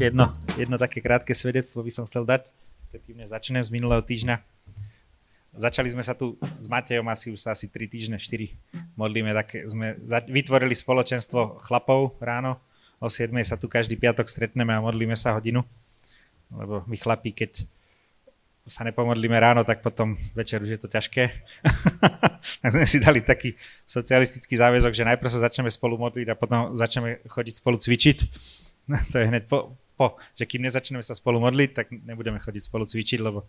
[0.00, 2.48] Ešte jedno, jedno také krátke svedectvo by som chcel dať,
[2.88, 4.40] predtým než začnem z minulého týždňa.
[5.52, 8.48] Začali sme sa tu s Matejom asi už sa asi 3 týždne, 4
[8.96, 12.56] modlíme, tak sme vytvorili spoločenstvo chlapov ráno,
[12.96, 15.68] o 7 sa tu každý piatok stretneme a modlíme sa hodinu,
[16.48, 17.68] lebo my chlapí, keď
[18.64, 21.28] sa nepomodlíme ráno, tak potom večer už je to ťažké.
[22.64, 23.52] tak sme si dali taký
[23.84, 28.18] socialistický záväzok, že najprv sa začneme spolu modliť a potom začneme chodiť spolu cvičiť.
[29.12, 32.88] to je hneď po, po, že kým nezačneme sa spolu modliť, tak nebudeme chodiť spolu
[32.88, 33.44] cvičiť, lebo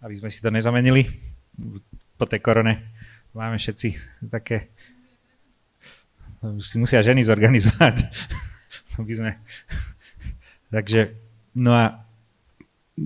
[0.00, 1.04] aby sme si to nezamenili
[2.16, 2.80] po tej korone.
[3.36, 3.92] Máme všetci
[4.32, 4.72] také
[6.58, 8.08] si musia ženy zorganizovať.
[9.08, 9.30] by sme...
[10.72, 11.14] Takže,
[11.54, 12.02] no a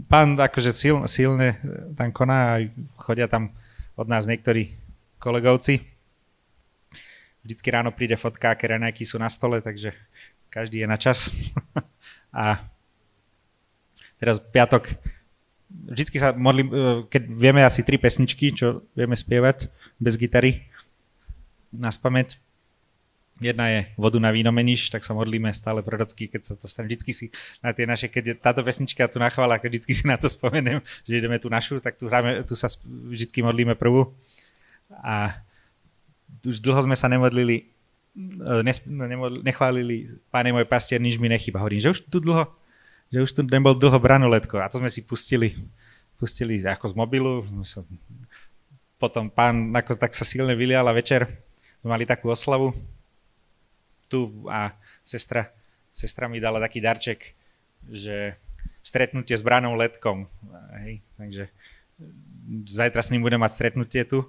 [0.06, 1.58] pán akože sil, silne
[1.98, 2.62] tam koná a
[2.96, 3.50] chodia tam
[3.98, 4.78] od nás niektorí
[5.18, 5.82] kolegovci.
[7.42, 8.70] Vždycky ráno príde fotka, aké
[9.02, 9.94] sú na stole, takže
[10.48, 11.30] každý je na čas.
[12.32, 12.64] a
[14.16, 14.96] teraz piatok,
[15.68, 16.74] vždycky sa modlím, e,
[17.10, 19.68] keď vieme asi tri pesničky, čo vieme spievať
[20.00, 20.66] bez gitary,
[21.72, 22.40] na spamäť,
[23.36, 26.88] Jedna je vodu na víno meníš, tak sa modlíme stále prorocky, keď sa to stane.
[26.88, 27.26] Vždycky si
[27.60, 30.24] na tie naše, keď je táto pesnička tu na chvála, keď vždycky si na to
[30.24, 34.08] spomenem, že ideme tu našu, tak tu, hráme, tu sa vždycky modlíme prvú.
[35.04, 35.36] A
[36.48, 37.68] už dlho sme sa nemodlili,
[38.16, 39.96] e, nes, nemodli, nechválili
[40.32, 41.60] Páne môj pastier, nič mi nechyba.
[41.60, 42.48] Hovorím, že už tu dlho,
[43.12, 44.58] že už tu nebol dlho branuletko.
[44.58, 45.54] A to sme si pustili,
[46.18, 47.32] pustili ako z mobilu.
[48.96, 51.28] Potom pán ako, tak sa silne vylial a večer
[51.86, 52.74] mali takú oslavu
[54.10, 55.50] tu a sestra,
[55.90, 57.34] sestra mi dala taký darček,
[57.90, 58.34] že
[58.82, 60.30] stretnutie s Branou Letkom.
[60.82, 61.44] Hej, takže
[62.66, 64.26] zajtra s ním budem mať stretnutie tu.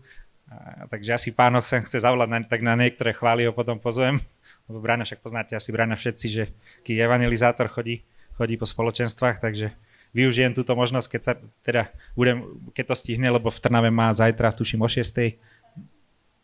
[0.49, 4.17] A, takže asi pánoch sa chce zavolať, na, tak na niektoré chvály ho potom pozvem.
[4.65, 6.43] Lebo Brana, však poznáte asi Brana všetci, že
[6.81, 8.01] ký evangelizátor chodí,
[8.37, 9.73] chodí po spoločenstvách, takže
[10.13, 11.33] využijem túto možnosť, keď sa
[11.65, 15.37] teda budem, keď to stihne, lebo v Trnave má zajtra, tuším o 6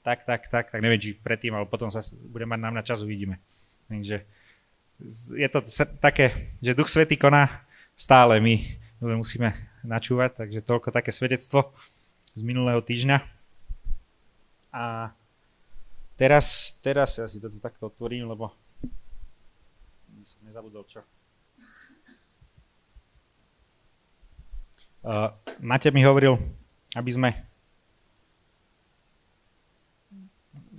[0.04, 3.08] tak, tak, tak, tak neviem, či predtým, ale potom sa bude mať nám na čas,
[3.08, 3.40] uvidíme.
[3.88, 4.28] Takže
[5.32, 5.64] je to
[6.04, 7.64] také, že Duch Svetý koná
[7.96, 8.60] stále, my
[9.00, 9.56] musíme
[9.88, 11.72] načúvať, takže toľko také svedectvo
[12.36, 13.24] z minulého týždňa.
[14.76, 15.16] A
[16.20, 18.52] teraz, teraz ja si to tu takto otvorím, lebo
[20.24, 21.04] som nezabudol čo.
[25.04, 26.40] Uh, Mate mi hovoril,
[26.96, 27.30] aby sme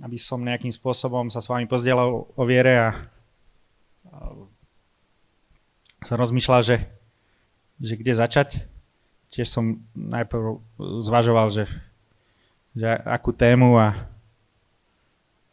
[0.01, 2.89] aby som nejakým spôsobom sa s vami pozdielal o viere a,
[4.05, 4.17] a
[6.05, 6.77] som rozmýšľal, že,
[7.81, 8.49] že kde začať.
[9.33, 10.61] Tiež som najprv
[11.01, 11.65] zvažoval, že,
[12.77, 13.97] že akú tému a,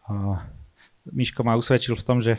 [0.05, 0.13] a
[1.09, 2.37] Miško ma usvedčil v tom, že,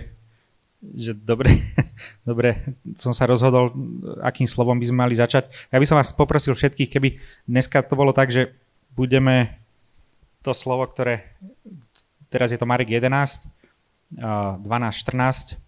[0.92, 1.72] že dobre,
[2.28, 3.72] dobre som sa rozhodol,
[4.20, 5.48] akým slovom by sme mali začať.
[5.72, 7.10] Ja by som vás poprosil všetkých, keby
[7.48, 8.52] dneska to bolo tak, že
[8.92, 9.64] budeme
[10.44, 11.24] to slovo, ktoré,
[12.34, 13.14] Teraz je to Marek 11,
[14.18, 15.62] 12, 14,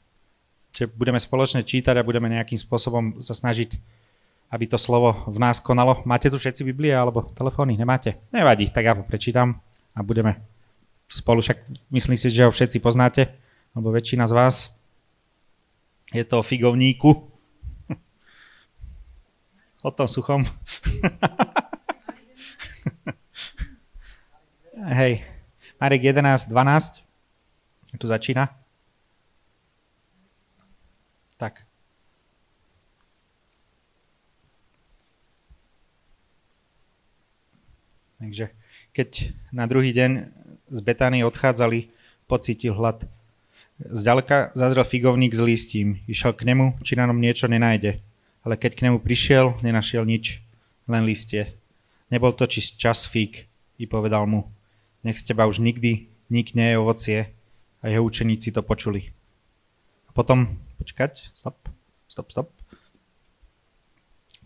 [0.73, 3.77] že budeme spoločne čítať a budeme nejakým spôsobom sa snažiť,
[4.49, 6.01] aby to slovo v nás konalo.
[6.09, 7.77] Máte tu všetci Biblie alebo telefóny?
[7.77, 8.17] Nemáte?
[8.33, 9.61] Nevadí, tak ja ho prečítam
[9.93, 10.41] a budeme
[11.05, 13.29] spolu, však myslím si, že ho všetci poznáte,
[13.77, 14.55] alebo väčšina z vás.
[16.15, 17.11] Je to o figovníku.
[19.83, 20.47] o tom suchom.
[24.95, 25.27] Hej,
[25.81, 27.03] Marek 11, 12.
[27.99, 28.47] Tu začína.
[31.35, 31.67] Tak.
[38.19, 38.56] Takže
[38.95, 40.31] keď na druhý deň
[40.71, 41.91] z Betány odchádzali,
[42.31, 43.03] pocítil hlad.
[43.75, 46.00] Zďaleka zazrel figovník s listím.
[46.07, 48.00] Išiel k nemu, či na ňom niečo nenájde.
[48.48, 50.39] Ale keď k nemu prišiel, nenašiel nič,
[50.88, 51.51] len listie.
[52.07, 54.48] Nebol to či čas fík, i povedal mu,
[55.04, 57.36] nech z teba už nikdy nikne ovocie
[57.83, 59.12] a jeho učeníci to počuli.
[60.07, 61.60] A potom, počkať, stop,
[62.07, 62.48] stop, stop.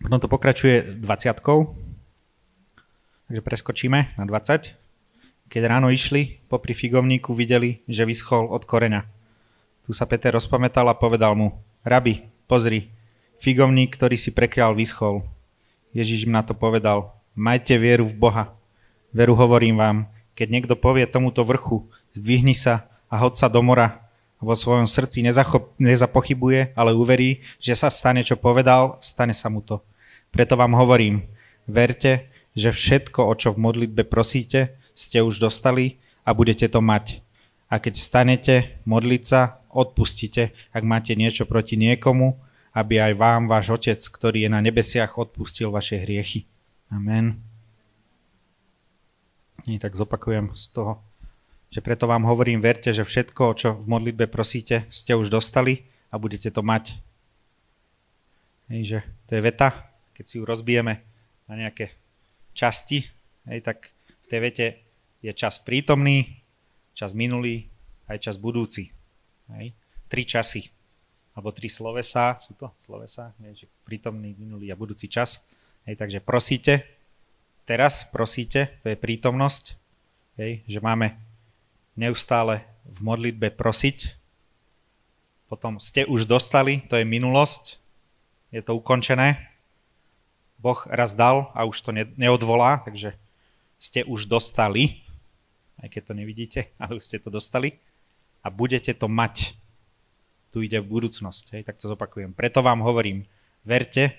[0.00, 1.44] Potom to pokračuje 20.
[3.30, 4.74] Takže preskočíme na 20.
[5.50, 9.19] Keď ráno išli, popri figovníku videli, že vyschol od koreňa.
[9.90, 11.50] Tu sa Peter rozpamätal a povedal mu,
[11.82, 12.94] rabi, pozri,
[13.42, 15.26] figovník, ktorý si prekrial, vyschol.
[15.90, 18.54] Ježiš im na to povedal, majte vieru v Boha.
[19.10, 19.98] Veru hovorím vám,
[20.38, 24.06] keď niekto povie tomuto vrchu, zdvihni sa a hod sa do mora,
[24.38, 29.58] vo svojom srdci nezachop, nezapochybuje, ale uverí, že sa stane, čo povedal, stane sa mu
[29.58, 29.82] to.
[30.30, 31.26] Preto vám hovorím,
[31.66, 37.26] verte, že všetko, o čo v modlitbe prosíte, ste už dostali a budete to mať.
[37.66, 38.54] A keď stanete
[38.86, 42.38] modliť sa, odpustite, ak máte niečo proti niekomu,
[42.74, 46.46] aby aj vám váš Otec, ktorý je na nebesiach, odpustil vaše hriechy.
[46.90, 47.42] Amen.
[49.66, 50.92] I tak zopakujem z toho,
[51.70, 56.18] že preto vám hovorím, verte, že všetko, čo v modlitbe prosíte, ste už dostali a
[56.18, 56.98] budete to mať.
[58.70, 61.02] Hej, že to je veta, keď si ju rozbijeme
[61.50, 61.94] na nejaké
[62.54, 63.06] časti,
[63.50, 63.90] hej, tak
[64.22, 64.66] v tej vete
[65.22, 66.42] je čas prítomný,
[66.94, 67.70] čas minulý,
[68.10, 68.99] aj čas budúci.
[69.58, 69.74] Hej.
[70.10, 70.70] Tri časy,
[71.34, 75.54] alebo tri slovesa, sú to slovesa, hej, že prítomný, minulý a budúci čas.
[75.86, 76.84] Hej, takže prosíte,
[77.64, 79.78] teraz prosíte, to je prítomnosť,
[80.36, 81.16] hej, že máme
[81.94, 84.18] neustále v modlitbe prosiť,
[85.46, 87.78] potom ste už dostali, to je minulosť,
[88.54, 89.50] je to ukončené,
[90.60, 93.16] Boh raz dal a už to neodvolá, takže
[93.80, 95.00] ste už dostali,
[95.80, 97.80] aj keď to nevidíte, ale už ste to dostali
[98.40, 99.56] a budete to mať.
[100.50, 102.34] Tu ide v budúcnosť, hej, tak to zopakujem.
[102.34, 103.22] Preto vám hovorím,
[103.62, 104.18] verte,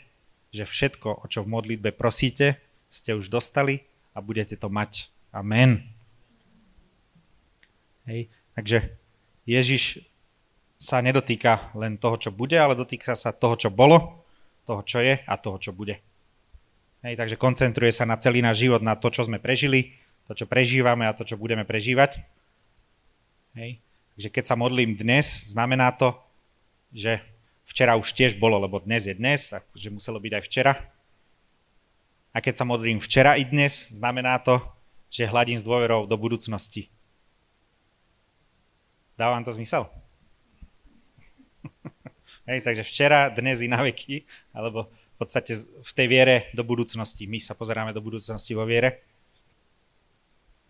[0.56, 3.84] že všetko, o čo v modlitbe prosíte, ste už dostali
[4.16, 5.12] a budete to mať.
[5.32, 5.84] Amen.
[8.08, 8.96] Hej, takže
[9.48, 10.04] Ježiš
[10.82, 14.24] sa nedotýka len toho, čo bude, ale dotýka sa toho, čo bolo,
[14.66, 16.02] toho, čo je a toho, čo bude.
[17.02, 19.98] Hej, takže koncentruje sa na celý náš život, na to, čo sme prežili,
[20.30, 22.22] to, čo prežívame a to, čo budeme prežívať.
[23.58, 23.82] Hej.
[24.22, 26.14] Takže keď sa modlím dnes, znamená to,
[26.94, 27.26] že
[27.66, 30.78] včera už tiež bolo, lebo dnes je dnes, že muselo byť aj včera.
[32.30, 34.62] A keď sa modlím včera i dnes, znamená to,
[35.10, 36.94] že hladím s dôverou do budúcnosti.
[39.18, 39.90] Dáva vám to zmysel?
[42.46, 44.22] Hej, takže včera, dnes i na veky,
[44.54, 44.86] alebo
[45.18, 47.26] podstate v tej viere do budúcnosti.
[47.26, 49.02] My sa pozeráme do budúcnosti vo viere.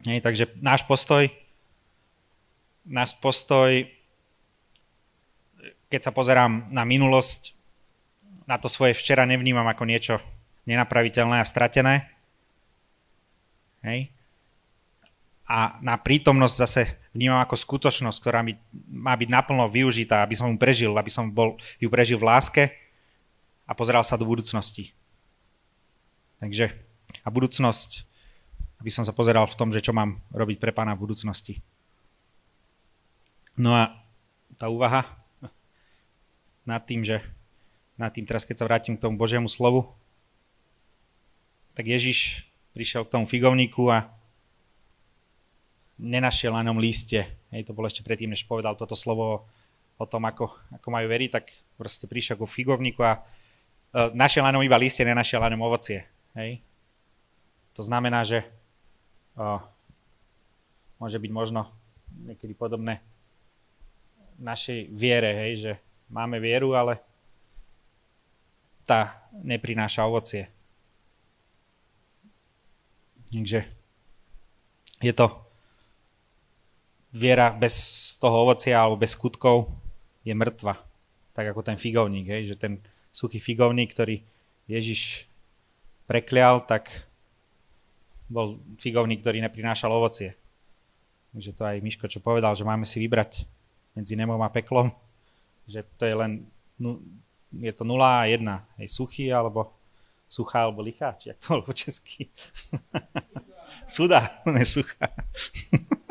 [0.08, 1.28] Hej, takže náš postoj,
[2.86, 3.86] náš postoj,
[5.92, 7.54] keď sa pozerám na minulosť,
[8.48, 10.16] na to svoje včera nevnímam ako niečo
[10.66, 12.10] nenapraviteľné a stratené.
[13.82, 14.14] Hej.
[15.48, 16.82] A na prítomnosť zase
[17.12, 18.56] vnímam ako skutočnosť, ktorá mi
[18.88, 22.64] má byť naplno využitá, aby som ju prežil, aby som bol, ju prežil v láske
[23.68, 24.96] a pozeral sa do budúcnosti.
[26.40, 26.72] Takže
[27.22, 28.08] a budúcnosť,
[28.80, 31.60] aby som sa pozeral v tom, že čo mám robiť pre pána v budúcnosti.
[33.58, 33.96] No a
[34.56, 35.08] tá úvaha
[36.64, 37.20] nad tým, že
[37.98, 39.92] nad tým teraz, keď sa vrátim k tomu Božiemu slovu,
[41.74, 44.12] tak Ježiš prišiel k tomu figovníku a
[46.02, 47.28] nenašiel na ňom lístie.
[47.54, 49.46] Hej, to bolo ešte predtým, než povedal toto slovo
[50.02, 51.46] o tom, ako, ako majú veriť, tak
[51.78, 53.22] proste prišiel ku figovníku a
[53.92, 56.08] Eh, našiel na ňom iba listie, nenašiel na ňom ovocie.
[56.32, 56.64] Hej?
[57.76, 58.44] To znamená, že
[59.36, 59.60] o,
[61.00, 61.72] môže byť možno
[62.28, 63.00] niekedy podobné
[64.42, 65.72] našej viere, hej, že
[66.10, 66.98] máme vieru, ale
[68.84, 70.50] tá neprináša ovocie.
[73.32, 73.64] Takže
[75.00, 75.32] je to
[77.16, 77.76] viera bez
[78.20, 79.72] toho ovocia alebo bez skutkov
[80.28, 80.84] je mŕtva.
[81.32, 84.20] Tak ako ten figovník, hej, že ten suchý figovník, ktorý
[84.68, 85.32] Ježiš
[86.08, 87.08] preklial, tak
[88.32, 90.36] bol figovník, ktorý neprinášal ovocie.
[91.32, 93.48] Takže to aj Miško, čo povedal, že máme si vybrať
[93.96, 94.92] medzi nemom a peklom,
[95.68, 96.48] že to je len,
[97.52, 98.42] je to 0 a 1,
[98.80, 99.72] hej, suchý alebo
[100.32, 102.32] suchá alebo lichá, či jak to bolo po česky.
[103.94, 105.12] Suda, ne suchá.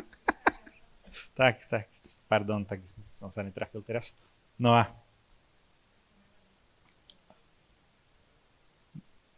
[1.40, 1.88] tak, tak,
[2.28, 4.12] pardon, tak som sa netrafil teraz.
[4.60, 4.92] No a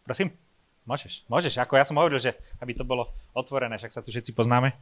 [0.03, 0.35] Prosím?
[0.83, 1.63] Môžeš, môžeš.
[1.63, 4.75] Ako ja som hovoril, že aby to bolo otvorené, však sa tu všetci poznáme.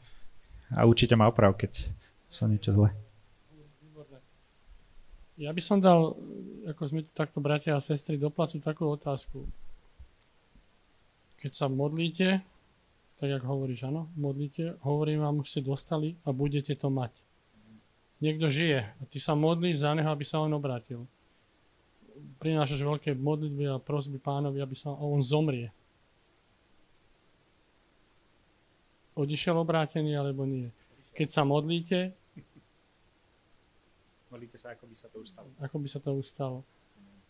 [0.72, 1.92] A určite ma oprav, keď
[2.32, 2.88] som niečo zle.
[5.40, 6.20] Ja by som dal,
[6.68, 8.28] ako sme takto bratia a sestry, do
[8.60, 9.48] takú otázku.
[11.40, 12.44] Keď sa modlíte,
[13.16, 17.16] tak ako hovoríš, áno, modlíte, hovorím vám, už ste dostali a budete to mať.
[18.20, 21.08] Niekto žije a ty sa modlíš za neho, aby sa on obrátil
[22.40, 25.72] prinášaš veľké modlitby a prosby pánovi, aby sa on zomrie.
[29.16, 30.72] Odišiel obrátený alebo nie?
[31.12, 32.14] Keď sa modlíte,
[34.30, 35.48] Modlíte sa, ako by sa to už stalo.
[35.58, 36.58] Ako by sa to už stalo.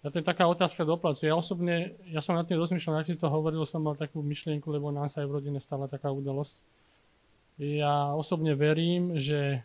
[0.01, 1.29] Ja to je taká otázka do placu.
[1.29, 4.69] Ja osobne, ja som nad tým rozmýšľal, ak si to hovoril, som mal takú myšlienku,
[4.73, 6.65] lebo nám sa aj v rodine stala taká udalosť.
[7.61, 9.61] Ja osobne verím, že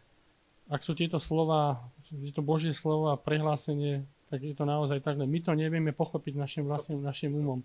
[0.68, 5.56] ak sú tieto slova, tieto Božie slova, prehlásenie, tak je to naozaj tak, my to
[5.56, 7.64] nevieme pochopiť našim vlastným, našim umom.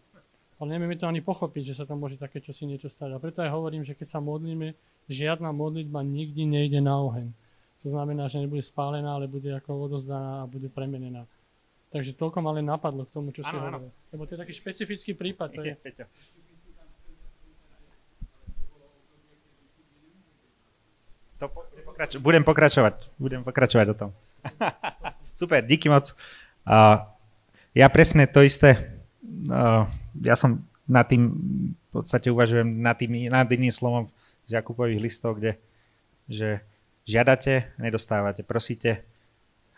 [0.61, 3.17] Ale nevieme to ani pochopiť, že sa tam môže také čosi niečo stať.
[3.17, 4.77] A preto aj hovorím, že keď sa modlíme,
[5.09, 7.33] žiadna modlitba nikdy nejde na oheň.
[7.81, 11.25] To znamená, že nebude spálená, ale bude ako odozdaná a bude premenená.
[11.91, 13.91] Takže toľko ma len napadlo k tomu, čo si hovoril.
[14.13, 15.49] Lebo to je taký špecifický prípad.
[15.57, 15.75] To je...
[21.41, 21.47] To
[21.89, 22.95] pokrač- budem pokračovať.
[23.17, 24.11] Budem pokračovať o tom.
[25.41, 26.13] Super, díky moc.
[26.69, 27.01] Uh,
[27.73, 28.77] ja presne to isté.
[29.49, 29.89] Uh,
[30.21, 31.33] ja som na tým,
[31.73, 34.05] v podstate uvažujem nad tým, nad iným slovom
[34.45, 35.57] z Jakupových listov, kde
[36.31, 36.63] že
[37.11, 39.03] žiadate, nedostávate, prosíte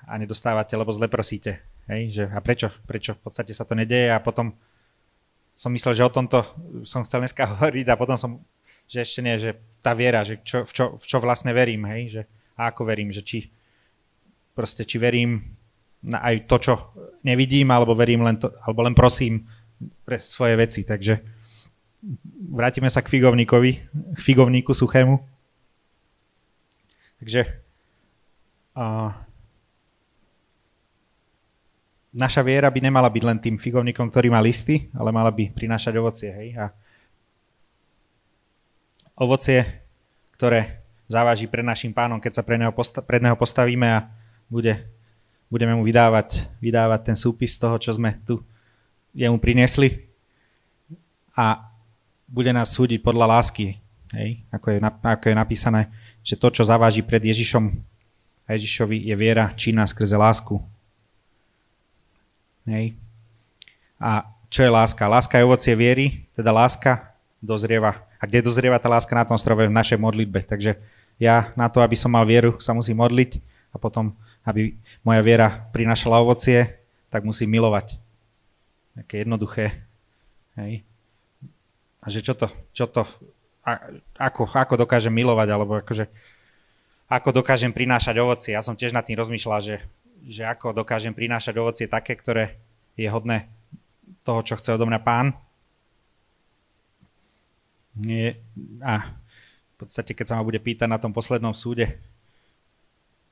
[0.04, 1.64] a nedostávate, lebo zle prosíte.
[1.88, 2.68] Hej, že a prečo?
[2.84, 4.52] Prečo v podstate sa to nedeje a potom
[5.56, 6.44] som myslel, že o tomto
[6.84, 8.30] som chcel dneska hovoriť a potom som,
[8.84, 12.02] že ešte nie, že tá viera, že čo, v, čo, v čo vlastne verím, hej,
[12.20, 12.22] že
[12.54, 13.48] a ako verím, že či
[14.52, 15.40] proste či verím
[16.04, 16.74] na aj to, čo
[17.24, 19.48] nevidím, alebo verím len to, alebo len prosím
[20.04, 21.18] pre svoje veci, takže
[22.50, 23.70] vrátime sa k figovníkovi,
[24.18, 25.31] k figovníku suchému.
[27.22, 27.46] Takže
[28.74, 29.14] uh,
[32.10, 35.94] naša viera by nemala byť len tým figovníkom, ktorý má listy, ale mala by prinášať
[36.02, 36.34] ovocie.
[36.34, 36.48] Hej?
[36.58, 36.74] A
[39.14, 39.86] ovocie,
[40.34, 44.10] ktoré závaží pred našim pánom, keď sa pred neho, posta- pred neho postavíme a
[44.50, 44.82] bude,
[45.46, 48.42] budeme mu vydávať, vydávať ten súpis toho, čo sme tu
[49.14, 50.10] jemu priniesli
[51.38, 51.70] a
[52.26, 53.78] bude nás súdiť podľa lásky,
[54.10, 54.42] hej?
[54.50, 55.86] Ako, je, ako je napísané,
[56.22, 57.74] že to, čo zaváži pred Ježišom
[58.46, 60.58] a Ježišovi je viera činná skrze lásku.
[62.66, 62.94] Hej.
[63.98, 65.06] A čo je láska?
[65.06, 68.02] Láska je ovocie viery, teda láska dozrieva.
[68.18, 69.66] A kde dozrieva tá láska na tom strove?
[69.66, 70.46] V našej modlitbe.
[70.46, 70.78] Takže
[71.18, 73.42] ja na to, aby som mal vieru, sa musím modliť
[73.74, 74.14] a potom,
[74.46, 77.98] aby moja viera prinašala ovocie, tak musím milovať.
[78.98, 79.86] Také jednoduché.
[80.58, 80.84] Hej.
[82.02, 83.06] A že čo to, čo to,
[84.18, 86.06] ako, ako dokážem milovať, alebo akože,
[87.06, 88.52] ako dokážem prinášať ovocie.
[88.54, 89.76] Ja som tiež nad tým rozmýšľal, že
[90.26, 92.54] že ako dokážem prinášať ovocie také, ktoré
[92.94, 93.50] je hodné
[94.22, 95.34] toho, čo chce odo mňa pán.
[97.98, 98.38] Nie,
[98.80, 99.12] a
[99.74, 101.98] v podstate, keď sa ma bude pýtať na tom poslednom súde,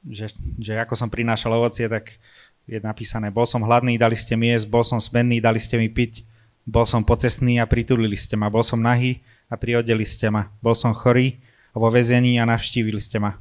[0.04, 2.18] že, že ako som prinášal ovocie, tak
[2.66, 5.88] je napísané, bol som hladný, dali ste mi jesť, bol som smenný, dali ste mi
[5.88, 6.26] piť,
[6.66, 10.72] bol som pocestný a pritulili ste ma, bol som nahý a priodeli ste ma, bol
[10.78, 11.42] som chorý
[11.74, 13.34] vo väzení a navštívili ste ma.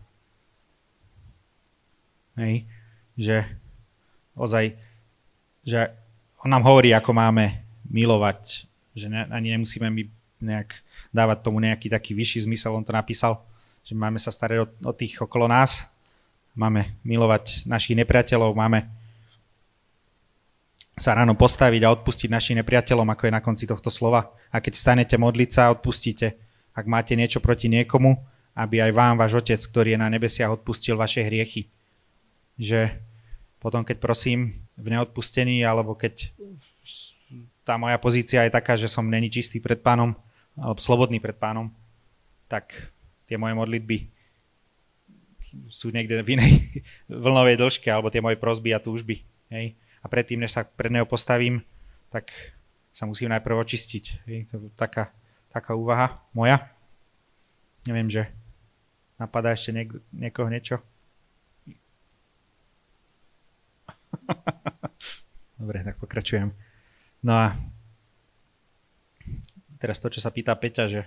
[2.33, 2.65] Hej?
[3.13, 3.37] Že
[4.33, 4.65] ozaj,
[5.61, 5.93] že
[6.41, 8.65] on nám hovorí, ako máme milovať,
[8.97, 10.03] že ne, ani nemusíme my
[10.39, 13.43] nejak dávať tomu nejaký taký vyšší zmysel, on to napísal,
[13.83, 15.91] že máme sa starať o, o tých okolo nás,
[16.55, 18.87] máme milovať našich nepriateľov, máme
[20.99, 24.35] sa ráno postaviť a odpustiť našim nepriateľom, ako je na konci tohto slova.
[24.51, 26.35] A keď stanete modliť sa, odpustíte.
[26.75, 28.19] Ak máte niečo proti niekomu,
[28.53, 31.71] aby aj vám váš Otec, ktorý je na nebesiach, odpustil vaše hriechy.
[32.59, 32.99] Že
[33.63, 36.31] potom keď prosím v neodpustení, alebo keď
[37.63, 40.15] tá moja pozícia je taká, že som není čistý pred pánom,
[40.59, 41.71] alebo slobodný pred pánom,
[42.51, 42.91] tak
[43.29, 44.09] tie moje modlitby
[45.69, 46.51] sú niekde v inej
[47.23, 49.23] vlnovej dĺžke, alebo tie moje prosby a túžby.
[49.53, 49.77] Hej?
[49.99, 51.61] A predtým, než sa pred neho postavím,
[52.09, 52.31] tak
[52.91, 54.05] sa musím najprv očistiť.
[54.27, 54.47] Hej?
[54.51, 55.11] To taká,
[55.51, 56.71] taká úvaha moja.
[57.87, 58.27] Neviem, že
[59.19, 60.79] napadá ešte niek- niekoho niečo.
[65.59, 66.55] Dobre, tak pokračujem.
[67.19, 67.59] No a
[69.79, 71.01] teraz to, čo sa pýta Peťa, že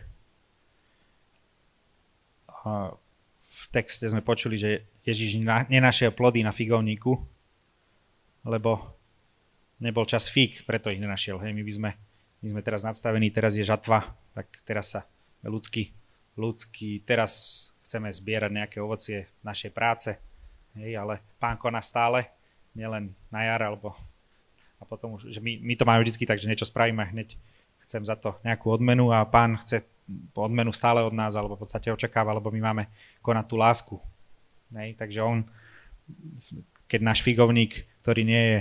[3.42, 7.18] v texte sme počuli, že Ježiš nenašiel plody na figovníku,
[8.42, 8.94] lebo
[9.82, 11.42] nebol čas fík, preto ich nenašiel.
[11.42, 11.90] Hej, my by sme,
[12.42, 15.00] my sme teraz nadstavení, teraz je žatva, tak teraz sa
[15.42, 15.90] ľudský,
[16.38, 17.32] ľudský, teraz
[17.82, 20.11] chceme zbierať nejaké ovocie našej práce,
[20.78, 22.30] hej, ale pán koná stále
[22.72, 23.92] nielen na jar, alebo
[24.82, 27.38] a potom už, že my, my to máme vždy tak, že niečo spravíme hneď
[27.87, 29.87] chcem za to nejakú odmenu a pán chce
[30.34, 32.84] odmenu stále od nás, alebo v podstate očakáva, lebo my máme
[33.22, 33.96] konať tú lásku.
[34.75, 34.99] Nej?
[34.99, 35.46] Takže on,
[36.90, 38.59] keď náš figovník, ktorý nie je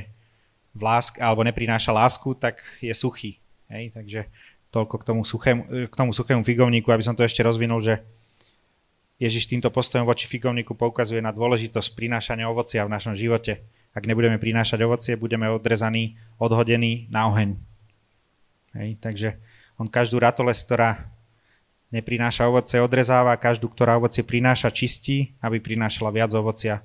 [0.72, 3.42] v lásk, alebo neprináša lásku, tak je suchý.
[3.68, 3.92] Hej?
[3.92, 4.30] Takže
[4.72, 8.00] toľko k tomu, suchému, k tomu suchému figovníku, aby som to ešte rozvinul, že
[9.22, 14.40] Ježiš týmto postojom voči figovníku poukazuje na dôležitosť prinášania ovocia v našom živote Ak nebudeme
[14.40, 17.60] prinášať ovocie, budeme odrezaní, odhodení na oheň.
[18.72, 19.36] Hej, takže
[19.76, 21.12] on každú ratoles, ktorá
[21.92, 26.80] neprináša ovoce, odrezáva, každú, ktorá ovocie prináša, čistí, aby prinášala viac ovocia.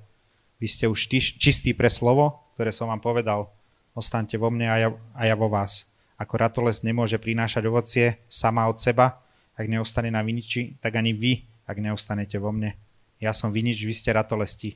[0.59, 1.07] Vy ste už
[1.39, 3.53] čistí pre slovo, ktoré som vám povedal.
[3.93, 5.93] Ostaňte vo mne a ja, a ja vo vás.
[6.17, 9.21] Ako ratoles nemôže prinášať ovocie sama od seba,
[9.53, 12.73] ak neostane na viniči, tak ani vy, ak neostanete vo mne.
[13.21, 14.73] Ja som vinič, vy ste ratolesti.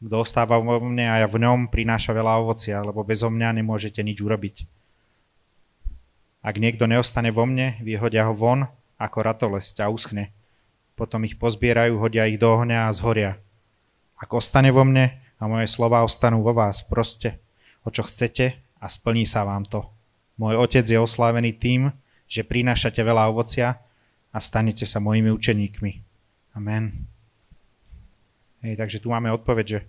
[0.00, 4.00] Kto ostáva vo mne a ja v ňom, prináša veľa ovocia, lebo bezo mňa nemôžete
[4.00, 4.64] nič urobiť.
[6.40, 10.32] Ak niekto neostane vo mne, vyhodia ho von ako ratolesť a uschne.
[10.96, 13.36] Potom ich pozbierajú, hodia ich do ohňa a zhoria.
[14.16, 17.42] Ak ostane vo mne a moje slova ostanú vo vás, proste,
[17.82, 19.90] o čo chcete a splní sa vám to.
[20.38, 21.90] Môj otec je oslávený tým,
[22.30, 23.82] že prinášate veľa ovocia
[24.30, 25.92] a stanete sa mojimi učeníkmi.
[26.54, 27.10] Amen.
[28.62, 29.80] Hej, takže tu máme odpoveď, že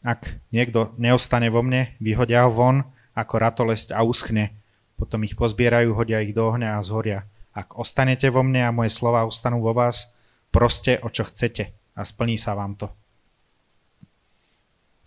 [0.00, 4.56] ak niekto neostane vo mne, vyhodia ho von ako ratolesť a uschne.
[4.96, 7.28] Potom ich pozbierajú, hodia ich do ohňa a zhoria.
[7.52, 10.16] Ak ostanete vo mne a moje slova ostanú vo vás,
[10.48, 12.88] proste o čo chcete a splní sa vám to.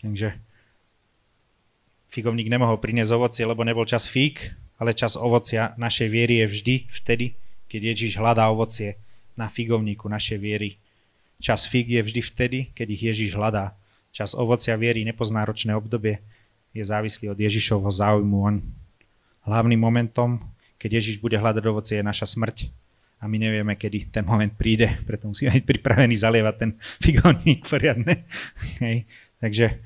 [0.03, 0.35] Takže
[2.11, 6.75] figovník nemohol priniesť ovocie, lebo nebol čas fík, ale čas ovocia našej viery je vždy
[6.91, 7.25] vtedy,
[7.71, 8.99] keď Ježiš hľadá ovocie
[9.39, 10.75] na figovníku našej viery.
[11.39, 13.73] Čas fík je vždy vtedy, keď ich Ježiš hľadá.
[14.13, 16.21] Čas ovocia viery nepozná ročné obdobie,
[16.75, 18.37] je závislý od Ježišovho záujmu.
[18.43, 18.55] On
[19.45, 22.67] hlavným momentom keď Ježiš bude hľadať ovocie, je naša smrť.
[23.23, 28.27] A my nevieme, kedy ten moment príde, preto musíme byť pripravení zalievať ten figónik poriadne.
[28.83, 29.07] Hej.
[29.39, 29.79] Takže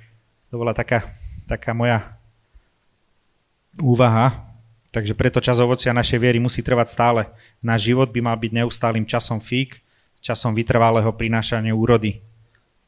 [0.48, 1.12] to bola taká,
[1.48, 2.18] taká moja
[3.80, 4.48] úvaha.
[4.92, 7.22] Takže preto čas ovocia našej viery musí trvať stále.
[7.60, 9.84] Náš život by mal byť neustálým časom fík,
[10.24, 12.24] časom vytrvalého prinášania úrody.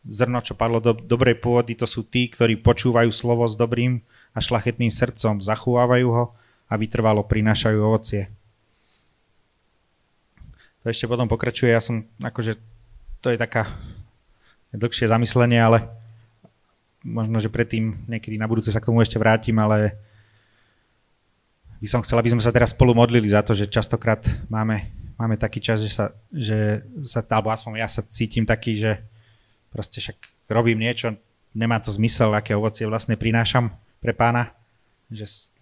[0.08, 4.00] Zrno, čo padlo do dobrej pôdy, to sú tí, ktorí počúvajú slovo s dobrým
[4.32, 6.25] a šlachetným srdcom, zachovávajú ho
[6.72, 8.32] a vytrvalo prinášajú ovocie.
[10.82, 12.56] To ešte potom pokračuje, ja som akože,
[13.19, 13.76] to je taká
[14.72, 15.98] dlhšie zamyslenie, ale
[17.03, 19.95] možno, že predtým niekedy na budúce sa k tomu ešte vrátim, ale
[21.79, 24.19] by som chcel, aby sme sa teraz spolu modlili za to, že častokrát
[24.51, 28.99] máme, máme taký čas, že sa, že sa, alebo aspoň ja sa cítim taký, že
[29.71, 30.17] proste však
[30.51, 31.15] robím niečo,
[31.55, 33.71] nemá to zmysel, aké ovocie vlastne prinášam
[34.03, 34.51] pre pána,
[35.07, 35.55] že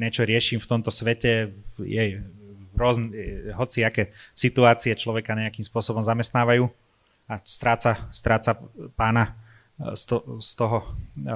[0.00, 2.24] niečo riešim v tomto svete, je
[2.74, 3.12] rôzne,
[3.54, 6.66] hoci aké situácie človeka nejakým spôsobom zamestnávajú
[7.28, 8.56] a stráca, stráca
[8.96, 9.36] pána
[9.96, 11.26] z toho, e,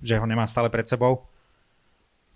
[0.00, 1.28] že ho nemá stále pred sebou.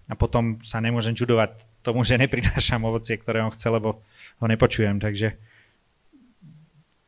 [0.06, 3.98] A potom sa nemôžem čudovať tomu, že neprinášam ovocie, ktoré on chce, lebo
[4.38, 5.00] ho nepočujem.
[5.02, 5.34] Takže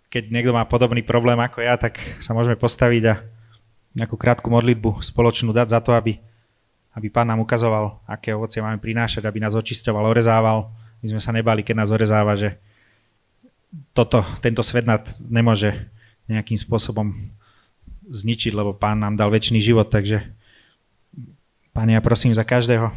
[0.08, 3.14] keď niekto má podobný problém ako ja, tak sa môžeme postaviť a
[3.92, 6.16] nejakú krátku modlitbu spoločnú dať za to, aby
[6.98, 10.66] aby pán nám ukazoval, aké ovocie máme prinášať, aby nás očisťoval, orezával.
[10.98, 12.58] My sme sa nebali, keď nás orezáva, že
[13.94, 15.70] toto, tento svet nás nemôže
[16.26, 17.14] nejakým spôsobom
[18.08, 20.24] zničiť, lebo pán nám dal väčší život, takže
[21.76, 22.90] pán, ja prosím za každého,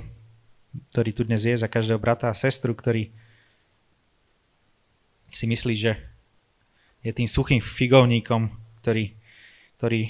[0.96, 3.12] ktorý tu dnes je, za každého brata a sestru, ktorý
[5.32, 5.96] si myslí, že
[7.04, 8.52] je tým suchým figovníkom,
[8.84, 9.16] ktorý,
[9.80, 10.02] ktorý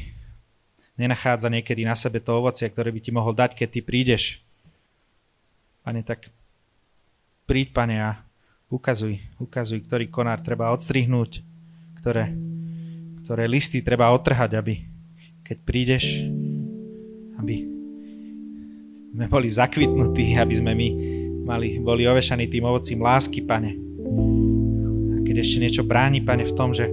[0.98, 4.24] nenachádza niekedy na sebe to ovocie, ktoré by ti mohol dať, keď ty prídeš.
[5.82, 6.30] Pane, tak
[7.50, 8.22] príď, pane, a
[8.70, 11.42] ukazuj, ukazuj, ktorý konár treba odstrihnúť,
[12.02, 12.34] ktoré,
[13.26, 14.91] ktoré listy treba otrhať, aby
[15.52, 16.24] keď prídeš,
[17.44, 17.68] aby
[19.12, 20.88] sme boli zakvitnutí, aby sme my
[21.44, 23.76] mali, boli ovešaní tým ovocím lásky, pane.
[25.12, 26.88] A keď ešte niečo bráni, pane, v tom, že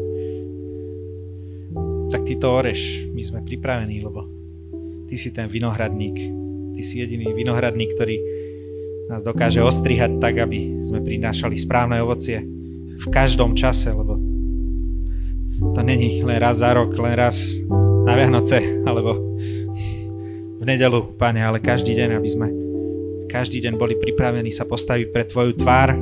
[2.10, 4.26] tak ty to oreš, my sme pripravení, lebo
[5.06, 6.18] ty si ten vinohradník,
[6.74, 8.18] ty si jediný vinohradník, ktorý
[9.06, 12.42] nás dokáže ostrihať tak, aby sme prinášali správne ovocie
[12.98, 14.18] v každom čase, lebo
[15.58, 17.58] to není len raz za rok, len raz
[18.06, 19.18] na Vianoce, alebo
[20.58, 22.46] v nedelu, Pane, ale každý deň, aby sme
[23.28, 25.92] každý deň boli pripravení sa postaviť pre Tvoju tvár,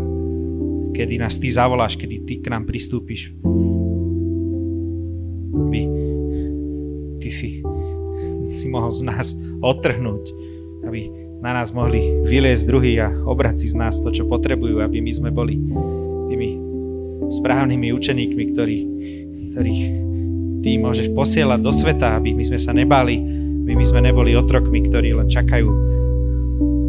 [0.94, 3.34] kedy nás Ty zavoláš, kedy Ty k nám pristúpiš.
[5.50, 5.80] Aby
[7.18, 7.60] Ty si,
[8.54, 10.24] si mohol z nás odtrhnúť,
[10.86, 11.10] aby
[11.42, 15.12] na nás mohli vyliesť druhý a obrať si z nás to, čo potrebujú, aby my
[15.12, 15.58] sme boli
[16.30, 16.58] tými
[17.26, 18.78] správnymi učeníkmi, ktorí,
[19.56, 20.04] ktorých
[20.60, 23.16] Ty môžeš posielať do sveta, aby my sme sa nebali,
[23.64, 25.68] aby my sme neboli otrokmi, ktorí len čakajú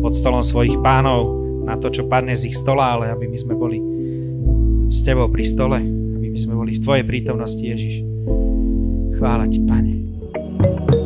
[0.03, 3.53] pod stolom svojich pánov na to, čo padne z ich stola, ale aby my sme
[3.55, 3.79] boli
[4.91, 8.03] s Tebou pri stole, aby my sme boli v Tvojej prítomnosti, Ježiš.
[9.15, 9.93] Chvála Ti, Pane.
[10.57, 10.96] thank you